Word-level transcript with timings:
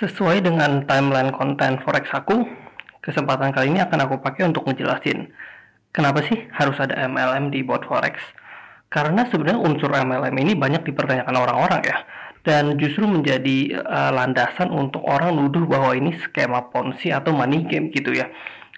Sesuai 0.00 0.40
dengan 0.40 0.88
timeline 0.88 1.32
konten 1.32 1.80
forex 1.84 2.08
aku, 2.12 2.48
kesempatan 3.04 3.52
kali 3.52 3.72
ini 3.72 3.84
akan 3.84 4.08
aku 4.08 4.20
pakai 4.24 4.48
untuk 4.48 4.64
ngejelasin 4.64 5.28
kenapa 5.90 6.22
sih 6.26 6.38
harus 6.54 6.78
ada 6.78 6.94
MLM 7.06 7.50
di 7.50 7.60
bot 7.66 7.82
forex. 7.84 8.18
Karena 8.90 9.22
sebenarnya 9.30 9.60
unsur 9.62 9.90
MLM 9.94 10.34
ini 10.34 10.52
banyak 10.58 10.82
dipertanyakan 10.82 11.36
orang-orang 11.38 11.80
ya, 11.86 11.96
dan 12.42 12.74
justru 12.74 13.06
menjadi 13.06 13.78
uh, 13.78 14.10
landasan 14.10 14.74
untuk 14.74 15.06
orang 15.06 15.38
nuduh 15.38 15.62
bahwa 15.62 15.94
ini 15.94 16.10
skema 16.18 16.74
ponzi 16.74 17.14
atau 17.14 17.30
money 17.30 17.62
game 17.70 17.94
gitu 17.94 18.10
ya. 18.10 18.26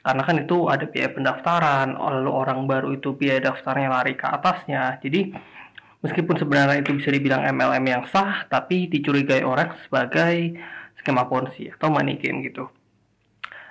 Karena 0.02 0.22
kan 0.26 0.36
itu 0.36 0.66
ada 0.68 0.84
biaya 0.84 1.14
pendaftaran, 1.14 1.94
lalu 1.94 2.28
orang 2.28 2.66
baru 2.66 2.92
itu 2.98 3.14
biaya 3.14 3.48
daftarnya 3.48 3.88
lari 3.88 4.18
ke 4.18 4.26
atasnya. 4.26 4.98
Jadi 4.98 5.32
meskipun 6.02 6.34
sebenarnya 6.36 6.82
itu 6.82 6.98
bisa 6.98 7.08
dibilang 7.14 7.46
MLM 7.46 7.84
yang 7.86 8.02
sah, 8.10 8.44
tapi 8.50 8.90
dicurigai 8.90 9.46
orang 9.46 9.78
sebagai 9.86 10.58
skema 10.98 11.24
ponzi 11.30 11.70
atau 11.70 11.88
money 11.88 12.18
game 12.18 12.42
gitu. 12.44 12.66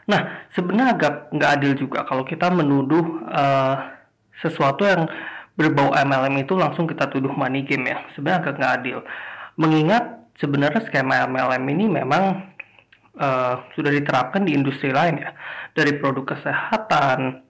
Nah, 0.07 0.49
sebenarnya 0.55 0.97
agak 0.97 1.13
nggak 1.35 1.51
adil 1.61 1.71
juga 1.77 2.03
kalau 2.07 2.25
kita 2.25 2.49
menuduh 2.49 3.21
uh, 3.29 3.75
sesuatu 4.41 4.87
yang 4.87 5.05
berbau 5.53 5.93
MLM 5.93 6.41
itu 6.41 6.57
langsung 6.57 6.89
kita 6.89 7.11
tuduh 7.11 7.31
money 7.35 7.67
game 7.67 7.91
ya. 7.91 8.01
Sebenarnya 8.15 8.39
agak 8.41 8.53
nggak 8.57 8.73
adil. 8.81 8.97
Mengingat 9.59 10.03
sebenarnya 10.39 10.81
skema 10.87 11.27
MLM 11.27 11.63
ini 11.69 11.85
memang 11.91 12.23
uh, 13.19 13.55
sudah 13.77 13.91
diterapkan 13.91 14.47
di 14.47 14.55
industri 14.57 14.89
lain 14.89 15.21
ya. 15.21 15.31
Dari 15.71 15.99
produk 16.01 16.35
kesehatan, 16.35 17.43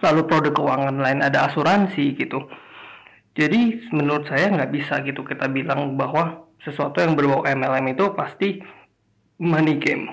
lalu 0.00 0.20
produk 0.26 0.52
keuangan 0.54 0.96
lain 0.98 1.20
ada 1.22 1.50
asuransi 1.50 2.16
gitu 2.18 2.65
jadi 3.36 3.84
menurut 3.92 4.24
saya 4.32 4.48
nggak 4.48 4.72
bisa 4.72 5.04
gitu 5.04 5.20
kita 5.20 5.44
bilang 5.52 6.00
bahwa 6.00 6.48
sesuatu 6.64 7.04
yang 7.04 7.12
berbau 7.12 7.44
MLM 7.44 7.92
itu 7.92 8.16
pasti 8.16 8.64
money 9.36 9.76
game. 9.76 10.08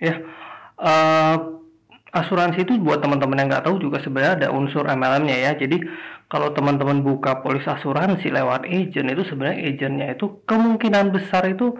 Ya, 0.00 0.18
uh, 0.80 1.36
asuransi 2.10 2.64
itu 2.64 2.80
buat 2.80 3.04
teman-teman 3.04 3.44
yang 3.44 3.48
nggak 3.52 3.68
tahu 3.68 3.76
juga 3.76 4.00
sebenarnya 4.00 4.32
ada 4.40 4.48
unsur 4.56 4.88
MLM-nya 4.88 5.36
ya. 5.36 5.52
Jadi 5.54 5.84
kalau 6.32 6.56
teman-teman 6.56 7.04
buka 7.04 7.44
polis 7.44 7.68
asuransi 7.68 8.32
lewat 8.32 8.64
agent 8.64 9.08
itu 9.12 9.22
sebenarnya 9.28 9.68
agentnya 9.68 10.06
itu 10.16 10.40
kemungkinan 10.48 11.12
besar 11.12 11.44
itu 11.52 11.76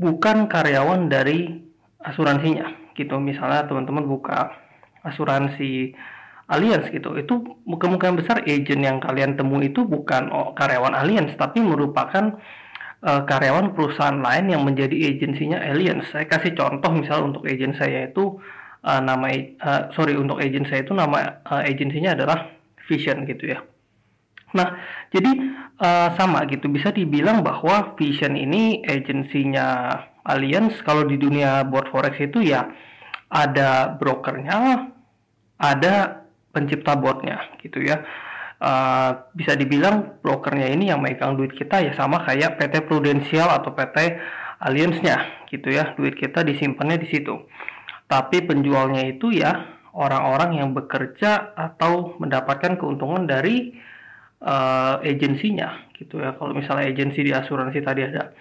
bukan 0.00 0.48
karyawan 0.48 1.12
dari 1.12 1.60
asuransinya 2.00 2.96
gitu. 2.96 3.20
Misalnya 3.20 3.68
teman-teman 3.68 4.08
buka 4.08 4.56
asuransi 5.04 5.92
Allianz 6.50 6.90
gitu. 6.90 7.14
Itu 7.14 7.62
kemungkinan 7.64 8.18
besar 8.18 8.42
agent 8.42 8.82
yang 8.82 8.98
kalian 8.98 9.38
temui 9.38 9.70
itu 9.70 9.86
bukan 9.86 10.34
oh, 10.34 10.50
karyawan 10.58 10.98
Allianz 10.98 11.38
tapi 11.38 11.62
merupakan 11.62 12.36
uh, 13.06 13.22
karyawan 13.22 13.72
perusahaan 13.72 14.18
lain 14.18 14.50
yang 14.50 14.62
menjadi 14.66 15.14
agensinya 15.14 15.62
Allianz 15.62 16.10
saya 16.10 16.26
kasih 16.26 16.58
contoh 16.58 16.90
misal 16.90 17.30
untuk 17.30 17.46
agent 17.46 17.78
saya 17.78 18.10
itu 18.10 18.42
uh, 18.82 19.00
nama 19.00 19.30
uh, 19.62 19.82
sorry 19.94 20.18
untuk 20.18 20.42
agent 20.42 20.66
saya 20.66 20.82
itu 20.82 20.92
nama 20.92 21.40
uh, 21.46 21.62
agensinya 21.62 22.18
adalah 22.18 22.50
Vision 22.90 23.22
gitu 23.30 23.54
ya. 23.54 23.62
Nah 24.58 24.74
jadi 25.14 25.30
uh, 25.78 26.08
sama 26.18 26.42
gitu. 26.50 26.66
Bisa 26.66 26.90
dibilang 26.90 27.46
bahwa 27.46 27.94
Vision 27.94 28.34
ini 28.34 28.82
agensinya 28.82 29.94
Allianz 30.26 30.82
kalau 30.82 31.06
di 31.06 31.14
dunia 31.14 31.62
board 31.62 31.88
forex 31.94 32.18
itu 32.18 32.42
ya 32.42 32.66
ada 33.30 33.94
brokernya 33.94 34.90
ada 35.60 36.19
pencipta 36.50 36.94
botnya 36.98 37.56
gitu 37.62 37.82
ya. 37.82 38.02
Uh, 38.60 39.16
bisa 39.32 39.56
dibilang 39.56 40.20
brokernya 40.20 40.68
ini 40.68 40.92
yang 40.92 41.00
megang 41.00 41.32
duit 41.32 41.56
kita 41.56 41.80
ya 41.80 41.96
sama 41.96 42.20
kayak 42.28 42.60
PT 42.60 42.84
Prudential 42.84 43.48
atau 43.48 43.72
PT 43.72 44.20
Allianz-nya 44.60 45.48
gitu 45.48 45.72
ya. 45.72 45.96
Duit 45.96 46.14
kita 46.14 46.44
disimpannya 46.44 47.00
di 47.00 47.08
situ. 47.08 47.48
Tapi 48.04 48.44
penjualnya 48.44 49.06
itu 49.06 49.32
ya 49.32 49.80
orang-orang 49.96 50.60
yang 50.60 50.70
bekerja 50.76 51.56
atau 51.56 52.14
mendapatkan 52.20 52.76
keuntungan 52.76 53.24
dari 53.26 53.74
uh, 54.44 55.00
agensinya 55.02 55.90
gitu 55.96 56.20
ya. 56.20 56.36
Kalau 56.36 56.52
misalnya 56.52 56.90
agensi 56.90 57.24
di 57.24 57.32
asuransi 57.32 57.78
tadi 57.80 58.00
ada 58.04 58.32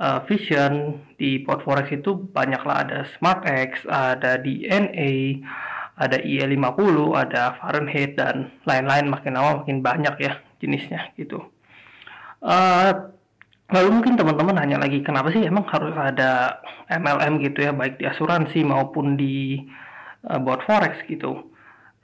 uh, 0.00 0.20
Vision, 0.26 1.04
di 1.18 1.42
Port 1.42 1.62
Forex 1.62 1.90
itu 1.94 2.16
banyaklah 2.16 2.76
ada 2.86 2.98
SmartX, 3.16 3.86
ada 3.86 4.38
DNA, 4.40 5.42
ada 5.94 6.18
IE50, 6.18 6.96
ada 7.14 7.54
Fahrenheit 7.62 8.18
dan 8.18 8.50
lain-lain 8.66 9.06
makin 9.06 9.38
lama 9.38 9.62
makin 9.62 9.78
banyak 9.78 10.14
ya 10.18 10.32
jenisnya 10.58 11.14
gitu. 11.14 11.38
Uh, 12.42 13.14
lalu 13.70 13.88
mungkin 14.00 14.18
teman-teman 14.18 14.58
hanya 14.60 14.76
lagi 14.82 15.00
kenapa 15.00 15.32
sih 15.32 15.46
emang 15.46 15.64
harus 15.70 15.94
ada 15.96 16.60
MLM 16.90 17.40
gitu 17.40 17.64
ya 17.64 17.72
baik 17.72 17.96
di 18.02 18.04
asuransi 18.04 18.60
maupun 18.66 19.14
di 19.14 19.62
uh, 20.26 20.38
board 20.42 20.66
forex 20.66 21.00
gitu. 21.06 21.50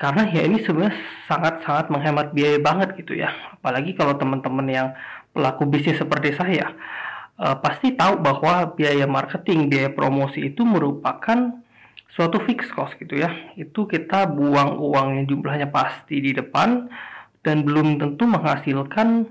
Karena 0.00 0.24
ya 0.32 0.48
ini 0.48 0.64
sebenarnya 0.64 0.96
sangat-sangat 1.28 1.92
menghemat 1.92 2.32
biaya 2.32 2.56
banget 2.56 2.96
gitu 2.96 3.12
ya. 3.20 3.28
Apalagi 3.60 3.92
kalau 3.92 4.16
teman-teman 4.16 4.64
yang 4.70 4.88
pelaku 5.36 5.68
bisnis 5.68 6.00
seperti 6.00 6.32
saya 6.32 6.72
uh, 7.36 7.56
pasti 7.58 7.92
tahu 7.96 8.22
bahwa 8.22 8.70
biaya 8.72 9.04
marketing, 9.04 9.66
biaya 9.66 9.90
promosi 9.92 10.52
itu 10.52 10.62
merupakan 10.62 11.60
suatu 12.14 12.42
fixed 12.44 12.74
cost 12.74 12.94
gitu 12.98 13.18
ya. 13.18 13.30
Itu 13.54 13.86
kita 13.86 14.30
buang 14.30 14.78
uang 14.78 15.06
yang 15.16 15.24
jumlahnya 15.30 15.70
pasti 15.70 16.18
di 16.18 16.34
depan 16.34 16.90
dan 17.40 17.64
belum 17.64 17.96
tentu 17.98 18.28
menghasilkan 18.28 19.26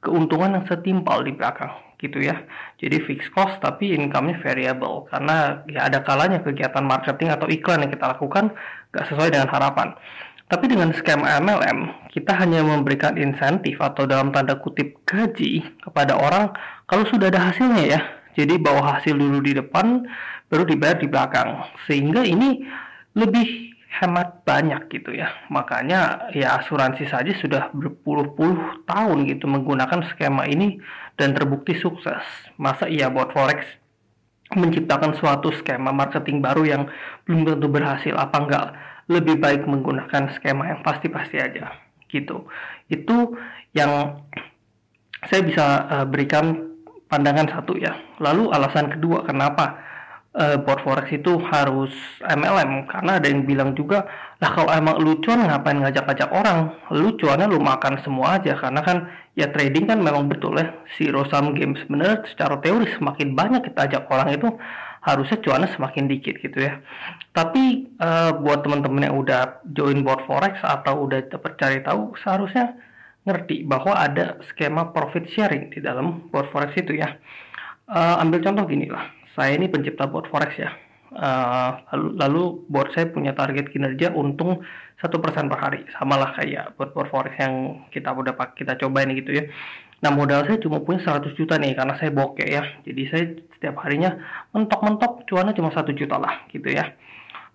keuntungan 0.00 0.56
yang 0.56 0.64
setimpal 0.64 1.20
di 1.20 1.36
belakang 1.36 1.70
gitu 2.00 2.24
ya. 2.24 2.40
Jadi 2.80 2.96
fixed 3.04 3.30
cost 3.36 3.60
tapi 3.60 3.92
income-nya 3.92 4.40
variable 4.40 5.04
karena 5.12 5.60
ya 5.68 5.86
ada 5.92 6.00
kalanya 6.00 6.40
kegiatan 6.40 6.80
marketing 6.80 7.28
atau 7.28 7.46
iklan 7.52 7.84
yang 7.84 7.92
kita 7.92 8.16
lakukan 8.16 8.56
gak 8.96 9.04
sesuai 9.12 9.30
dengan 9.36 9.52
harapan. 9.52 9.92
Tapi 10.50 10.66
dengan 10.66 10.90
scam 10.90 11.22
MLM, 11.22 12.10
kita 12.10 12.34
hanya 12.34 12.66
memberikan 12.66 13.14
insentif 13.14 13.78
atau 13.78 14.02
dalam 14.02 14.34
tanda 14.34 14.58
kutip 14.58 14.98
gaji 15.06 15.62
kepada 15.78 16.18
orang 16.18 16.50
kalau 16.90 17.06
sudah 17.06 17.30
ada 17.30 17.38
hasilnya 17.38 17.84
ya. 17.86 18.00
Jadi 18.38 18.54
bawa 18.58 18.98
hasil 18.98 19.14
dulu 19.14 19.42
di 19.42 19.56
depan, 19.56 20.06
baru 20.46 20.64
dibayar 20.66 20.98
di 20.98 21.06
belakang. 21.10 21.66
Sehingga 21.86 22.22
ini 22.22 22.62
lebih 23.14 23.74
hemat 23.90 24.46
banyak 24.46 24.86
gitu 24.86 25.10
ya. 25.10 25.34
Makanya 25.50 26.30
ya 26.30 26.62
asuransi 26.62 27.10
saja 27.10 27.34
sudah 27.34 27.74
berpuluh-puluh 27.74 28.86
tahun 28.86 29.26
gitu 29.26 29.50
menggunakan 29.50 30.06
skema 30.14 30.46
ini 30.46 30.78
dan 31.18 31.34
terbukti 31.34 31.74
sukses. 31.74 32.22
Masa 32.54 32.86
iya 32.86 33.10
buat 33.10 33.34
forex 33.34 33.66
menciptakan 34.54 35.14
suatu 35.18 35.50
skema 35.54 35.90
marketing 35.90 36.38
baru 36.38 36.62
yang 36.62 36.82
belum 37.26 37.50
tentu 37.50 37.66
berhasil? 37.66 38.14
Apa 38.14 38.36
enggak 38.46 38.66
lebih 39.10 39.42
baik 39.42 39.66
menggunakan 39.66 40.30
skema 40.38 40.70
yang 40.70 40.80
pasti-pasti 40.86 41.36
aja? 41.42 41.74
Gitu. 42.06 42.46
Itu 42.86 43.34
yang 43.74 44.22
saya 45.26 45.42
bisa 45.42 45.66
uh, 45.90 46.06
berikan 46.06 46.69
pandangan 47.10 47.50
satu 47.50 47.74
ya. 47.76 47.92
Lalu 48.22 48.54
alasan 48.54 48.94
kedua 48.94 49.26
kenapa 49.26 49.82
uh, 50.38 50.56
board 50.62 50.80
forex 50.86 51.10
itu 51.10 51.36
harus 51.50 51.90
MLM 52.22 52.86
karena 52.86 53.18
ada 53.18 53.26
yang 53.26 53.42
bilang 53.42 53.74
juga 53.74 54.06
lah 54.38 54.50
kalau 54.54 54.70
emang 54.70 55.02
lu 55.02 55.18
ngapain 55.20 55.76
ngajak-ngajak 55.82 56.30
orang? 56.30 56.70
Lu 56.94 57.18
cuannya 57.18 57.50
lu 57.50 57.58
makan 57.58 57.98
semua 58.06 58.38
aja. 58.38 58.54
Karena 58.56 58.80
kan 58.80 59.10
ya 59.34 59.50
trading 59.50 59.90
kan 59.90 59.98
memang 59.98 60.30
betul 60.30 60.56
ya 60.56 60.70
si 60.94 61.10
Rosam 61.10 61.52
game. 61.58 61.74
Sebenarnya 61.74 62.22
secara 62.30 62.62
teori 62.62 62.86
semakin 62.94 63.34
banyak 63.34 63.66
kita 63.66 63.90
ajak 63.90 64.02
orang 64.08 64.30
itu 64.30 64.48
harusnya 65.00 65.40
cuannya 65.40 65.68
semakin 65.74 66.04
dikit 66.06 66.38
gitu 66.38 66.58
ya. 66.62 66.78
Tapi 67.34 67.90
uh, 67.98 68.36
buat 68.38 68.62
teman-teman 68.62 69.10
yang 69.10 69.16
udah 69.18 69.64
join 69.74 70.06
board 70.06 70.22
forex 70.28 70.60
atau 70.62 71.08
udah 71.08 71.26
cari 71.58 71.82
tahu 71.82 72.14
seharusnya 72.20 72.76
ngerti 73.24 73.68
bahwa 73.68 73.96
ada 73.96 74.40
skema 74.48 74.90
profit 74.96 75.28
sharing 75.28 75.68
di 75.68 75.84
dalam 75.84 76.32
board 76.32 76.48
forex 76.48 76.72
itu 76.80 76.96
ya 76.96 77.20
uh, 77.90 78.22
ambil 78.22 78.40
contoh 78.40 78.64
gini 78.64 78.88
lah 78.88 79.20
saya 79.34 79.54
ini 79.56 79.70
pencipta 79.70 80.10
bot 80.10 80.26
forex 80.26 80.52
ya. 80.58 80.70
Uh, 81.10 81.74
lalu, 81.90 82.08
lalu 82.14 82.42
bot 82.70 82.88
saya 82.94 83.10
punya 83.10 83.34
target 83.34 83.66
kinerja 83.74 84.14
untung 84.14 84.62
satu 85.02 85.18
persen 85.18 85.50
per 85.50 85.58
hari, 85.58 85.80
sama 85.98 86.14
lah 86.14 86.30
kayak 86.38 86.78
bot 86.78 86.94
bot 86.94 87.10
forex 87.10 87.34
yang 87.40 87.86
kita 87.90 88.14
udah 88.14 88.36
kita 88.54 88.78
coba 88.78 89.02
ini 89.06 89.18
gitu 89.22 89.42
ya. 89.42 89.44
Nah 90.04 90.12
modal 90.14 90.46
saya 90.46 90.60
cuma 90.62 90.80
punya 90.80 91.02
100 91.02 91.34
juta 91.34 91.58
nih 91.58 91.74
karena 91.74 91.94
saya 91.98 92.10
bokeh 92.14 92.48
ya. 92.52 92.62
Jadi 92.86 93.02
saya 93.10 93.24
setiap 93.56 93.80
harinya 93.82 94.16
mentok-mentok 94.54 95.26
cuannya 95.26 95.56
cuma 95.56 95.72
satu 95.74 95.96
juta 95.96 96.20
lah 96.20 96.46
gitu 96.52 96.70
ya. 96.70 96.94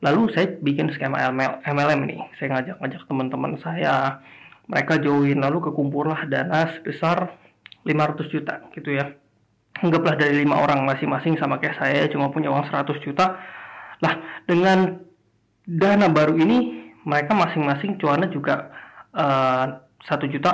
Lalu 0.04 0.36
saya 0.36 0.52
bikin 0.60 0.92
skema 0.92 1.32
ML, 1.32 1.64
MLM 1.64 2.02
nih. 2.06 2.20
Saya 2.36 2.60
ngajak-ngajak 2.60 3.02
teman-teman 3.08 3.52
saya, 3.64 4.20
mereka 4.66 4.98
join 4.98 5.38
lalu 5.38 5.62
kekumpullah 5.70 6.26
dana 6.30 6.70
sebesar 6.78 7.34
500 7.86 8.34
juta 8.34 8.66
gitu 8.74 8.98
ya 8.98 9.14
anggaplah 9.82 10.16
dari 10.16 10.42
lima 10.42 10.58
orang 10.58 10.88
masing-masing 10.88 11.36
sama 11.38 11.60
kayak 11.60 11.78
saya 11.78 12.08
cuma 12.08 12.32
punya 12.32 12.50
uang 12.50 12.66
100 12.72 13.06
juta 13.06 13.38
lah 14.00 14.14
dengan 14.48 15.00
dana 15.66 16.08
baru 16.08 16.38
ini 16.40 16.86
mereka 17.06 17.38
masing-masing 17.38 18.02
cuannya 18.02 18.30
juga 18.34 18.74
eh, 19.14 19.66
satu 20.06 20.26
uh, 20.26 20.32
juta 20.32 20.52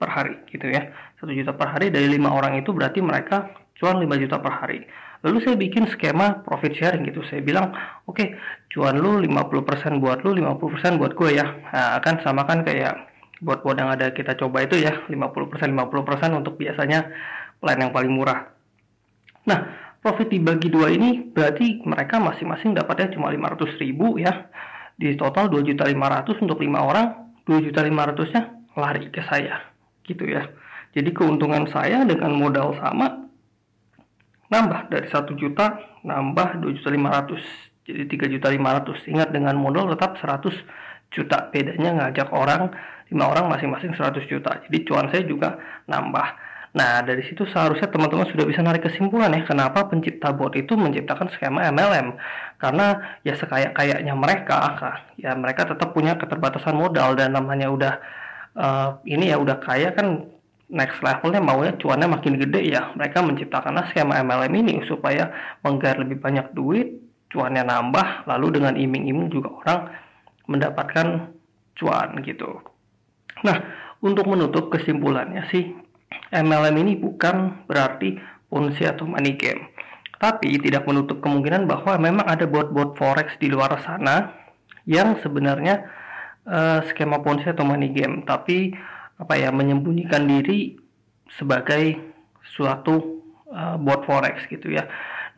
per 0.00 0.08
hari 0.10 0.34
gitu 0.50 0.66
ya. 0.66 0.90
Satu 1.20 1.30
juta 1.30 1.54
per 1.54 1.70
hari 1.78 1.94
dari 1.94 2.10
lima 2.10 2.34
orang 2.34 2.58
itu 2.58 2.74
berarti 2.74 2.98
mereka 2.98 3.54
cuan 3.78 4.02
5 4.02 4.22
juta 4.26 4.42
per 4.42 4.52
hari. 4.58 4.82
Lalu 5.22 5.38
saya 5.38 5.54
bikin 5.54 5.86
skema 5.86 6.42
profit 6.42 6.74
sharing 6.74 7.06
gitu. 7.06 7.22
Saya 7.22 7.38
bilang, 7.46 7.70
oke, 8.10 8.18
okay, 8.18 8.34
cuan 8.74 8.98
lu 8.98 9.22
50% 9.22 10.02
buat 10.02 10.26
lu, 10.26 10.34
50% 10.34 10.98
buat 10.98 11.14
gue 11.14 11.30
ya. 11.38 11.46
Nah, 11.46 12.02
kan 12.02 12.18
sama 12.26 12.42
kan 12.42 12.66
kayak 12.66 12.98
buat-buat 13.42 13.76
yang 13.76 13.90
ada 13.90 14.14
kita 14.14 14.38
coba 14.38 14.62
itu 14.62 14.78
ya, 14.78 15.02
50% 15.10 15.74
50% 15.74 16.38
untuk 16.38 16.54
biasanya 16.54 17.10
plan 17.58 17.78
yang 17.78 17.90
paling 17.90 18.14
murah. 18.14 18.54
Nah, 19.44 19.58
profit 19.98 20.30
dibagi 20.30 20.70
dua 20.70 20.94
ini 20.94 21.26
berarti 21.26 21.82
mereka 21.82 22.22
masing-masing 22.22 22.78
dapatnya 22.78 23.18
cuma 23.18 23.34
500 23.34 23.82
ribu 23.82 24.22
ya. 24.22 24.46
Di 24.94 25.18
total 25.18 25.50
2.500 25.50 26.38
untuk 26.46 26.62
lima 26.62 26.86
orang, 26.86 27.34
2.500 27.42 28.30
nya 28.30 28.42
lari 28.78 29.10
ke 29.10 29.20
saya 29.26 29.58
gitu 30.06 30.22
ya. 30.30 30.46
Jadi 30.94 31.10
keuntungan 31.10 31.66
saya 31.66 32.06
dengan 32.06 32.30
modal 32.36 32.78
sama 32.78 33.22
nambah 34.52 34.92
dari 34.92 35.08
1 35.08 35.32
juta 35.40 35.80
nambah 36.04 36.60
2 36.60 36.76
juta 36.76 36.92
500 36.92 37.88
jadi 37.88 38.04
3 38.04 38.34
juta 38.36 38.48
500 38.52 39.10
ingat 39.16 39.28
dengan 39.32 39.56
modal 39.56 39.88
tetap 39.96 40.20
100 40.20 40.52
juta 41.08 41.48
bedanya 41.48 41.90
ngajak 41.96 42.28
orang 42.36 42.68
lima 43.12 43.28
orang 43.28 43.52
masing-masing 43.52 43.92
100 43.92 44.24
juta. 44.24 44.56
Jadi 44.64 44.88
cuan 44.88 45.12
saya 45.12 45.22
juga 45.28 45.60
nambah. 45.84 46.28
Nah, 46.72 47.04
dari 47.04 47.20
situ 47.28 47.44
seharusnya 47.44 47.92
teman-teman 47.92 48.24
sudah 48.32 48.48
bisa 48.48 48.64
narik 48.64 48.88
kesimpulan 48.88 49.28
ya, 49.36 49.44
kenapa 49.44 49.92
pencipta 49.92 50.32
bot 50.32 50.56
itu 50.56 50.72
menciptakan 50.72 51.28
skema 51.28 51.68
MLM. 51.68 52.16
Karena 52.56 52.96
ya 53.20 53.36
sekaya-kayaknya 53.36 54.16
mereka, 54.16 54.80
ya 55.20 55.36
mereka 55.36 55.68
tetap 55.68 55.92
punya 55.92 56.16
keterbatasan 56.16 56.72
modal 56.72 57.12
dan 57.12 57.36
namanya 57.36 57.68
udah 57.68 57.94
uh, 58.56 58.88
ini 59.04 59.28
ya 59.28 59.36
udah 59.36 59.60
kaya 59.60 59.92
kan 59.92 60.32
next 60.72 61.04
levelnya 61.04 61.44
maunya 61.44 61.76
cuannya 61.76 62.08
makin 62.08 62.40
gede 62.40 62.72
ya. 62.72 62.88
Mereka 62.96 63.20
menciptakan 63.20 63.76
skema 63.92 64.24
MLM 64.24 64.52
ini 64.64 64.80
supaya 64.88 65.28
menggait 65.60 66.00
lebih 66.00 66.24
banyak 66.24 66.56
duit 66.56 66.88
cuannya 67.28 67.68
nambah 67.68 68.28
lalu 68.28 68.60
dengan 68.60 68.80
iming-iming 68.80 69.28
juga 69.28 69.52
orang 69.60 69.80
mendapatkan 70.48 71.32
cuan 71.76 72.08
gitu 72.24 72.71
nah 73.42 73.56
untuk 74.02 74.26
menutup 74.26 74.70
kesimpulannya 74.72 75.46
sih 75.50 75.74
MLM 76.32 76.76
ini 76.82 76.92
bukan 76.98 77.66
berarti 77.68 78.16
ponzi 78.48 78.88
atau 78.88 79.06
money 79.06 79.36
game 79.38 79.72
tapi 80.22 80.54
tidak 80.62 80.86
menutup 80.86 81.18
kemungkinan 81.18 81.66
bahwa 81.66 81.98
memang 81.98 82.22
ada 82.22 82.46
bot-bot 82.46 82.94
forex 82.94 83.34
di 83.42 83.50
luar 83.50 83.74
sana 83.82 84.30
yang 84.86 85.18
sebenarnya 85.18 85.82
uh, 86.46 86.86
skema 86.86 87.18
ponzi 87.22 87.50
atau 87.50 87.66
money 87.66 87.90
game 87.90 88.22
tapi 88.22 88.70
apa 89.18 89.34
ya 89.38 89.50
menyembunyikan 89.50 90.26
diri 90.26 90.78
sebagai 91.38 91.98
suatu 92.54 93.22
uh, 93.50 93.78
bot 93.78 94.02
forex 94.06 94.46
gitu 94.50 94.74
ya. 94.74 94.86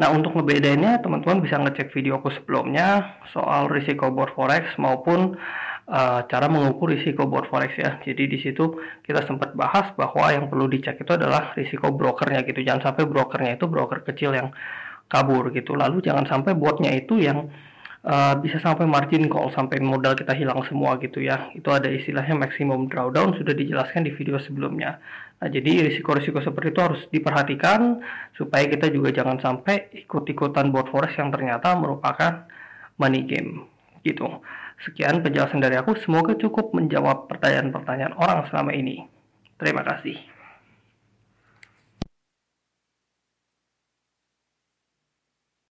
Nah 0.00 0.10
untuk 0.10 0.34
ngebedainnya 0.34 0.98
teman-teman 1.04 1.44
bisa 1.44 1.60
ngecek 1.60 1.94
videoku 1.94 2.32
sebelumnya 2.34 3.20
soal 3.30 3.70
risiko 3.70 4.10
bot 4.10 4.32
forex 4.34 4.74
maupun 4.80 5.38
uh, 5.88 6.24
cara 6.28 6.46
mengukur 6.48 6.92
risiko 6.92 7.24
bot 7.28 7.48
forex 7.48 7.74
ya. 7.76 8.00
Jadi 8.00 8.28
di 8.28 8.38
situ 8.40 8.78
kita 9.04 9.24
sempat 9.24 9.52
bahas 9.56 9.92
bahwa 9.96 10.30
yang 10.32 10.48
perlu 10.48 10.68
dicek 10.68 11.00
itu 11.00 11.12
adalah 11.14 11.52
risiko 11.56 11.92
brokernya 11.92 12.44
gitu. 12.44 12.60
Jangan 12.64 12.92
sampai 12.92 13.04
brokernya 13.08 13.56
itu 13.56 13.66
broker 13.68 14.04
kecil 14.04 14.36
yang 14.36 14.48
kabur 15.08 15.52
gitu. 15.52 15.76
Lalu 15.76 16.04
jangan 16.04 16.24
sampai 16.24 16.52
botnya 16.56 16.92
itu 16.92 17.20
yang 17.20 17.48
uh, 18.04 18.34
bisa 18.38 18.60
sampai 18.60 18.84
margin 18.84 19.26
call 19.32 19.50
sampai 19.50 19.80
modal 19.80 20.12
kita 20.14 20.36
hilang 20.36 20.60
semua 20.68 21.00
gitu 21.00 21.24
ya 21.24 21.48
itu 21.56 21.66
ada 21.72 21.88
istilahnya 21.88 22.36
maximum 22.36 22.86
drawdown 22.86 23.34
sudah 23.40 23.56
dijelaskan 23.56 24.04
di 24.04 24.12
video 24.12 24.36
sebelumnya 24.36 25.00
nah 25.40 25.48
jadi 25.50 25.90
risiko-risiko 25.90 26.40
seperti 26.40 26.72
itu 26.72 26.80
harus 26.80 27.00
diperhatikan 27.10 28.00
supaya 28.38 28.64
kita 28.70 28.86
juga 28.92 29.10
jangan 29.10 29.40
sampai 29.42 29.90
ikut-ikutan 30.06 30.70
bot 30.70 30.88
forex 30.92 31.16
yang 31.18 31.34
ternyata 31.34 31.74
merupakan 31.74 32.46
money 33.00 33.26
game 33.26 33.66
gitu 34.06 34.28
sekian 34.82 35.22
penjelasan 35.22 35.62
dari 35.62 35.78
aku. 35.78 35.94
Semoga 36.02 36.34
cukup 36.34 36.74
menjawab 36.74 37.30
pertanyaan-pertanyaan 37.30 38.14
orang 38.18 38.48
selama 38.50 38.74
ini. 38.74 39.06
Terima 39.54 39.86
kasih 39.86 40.33